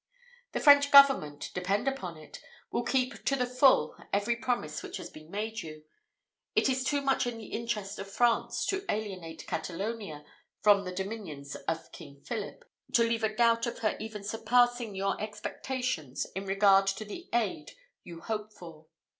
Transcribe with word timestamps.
The 0.53 0.59
French 0.59 0.89
government, 0.89 1.51
depend 1.53 1.87
upon 1.87 2.17
it, 2.17 2.41
will 2.71 2.81
keep 2.81 3.23
to 3.23 3.35
the 3.35 3.45
full 3.45 3.95
every 4.11 4.35
promise 4.35 4.81
which 4.81 4.97
has 4.97 5.11
been 5.11 5.29
made 5.29 5.61
you. 5.61 5.83
It 6.55 6.67
is 6.69 6.83
too 6.83 7.01
much 7.01 7.25
the 7.25 7.45
interest 7.45 7.99
of 7.99 8.09
France 8.11 8.65
to 8.69 8.83
alienate 8.89 9.45
Catalonia 9.45 10.25
from 10.63 10.85
the 10.85 10.91
dominions 10.91 11.55
of 11.55 11.91
King 11.91 12.19
Philip, 12.19 12.65
to 12.93 13.03
leave 13.03 13.23
a 13.23 13.29
doubt 13.35 13.67
of 13.67 13.77
her 13.85 13.95
even 13.99 14.23
surpassing 14.23 14.95
your 14.95 15.21
expectations 15.21 16.25
in 16.35 16.47
regard 16.47 16.87
to 16.87 17.05
the 17.05 17.29
aid 17.31 17.73
you 18.03 18.21
hope 18.21 18.51
for." 18.51 18.87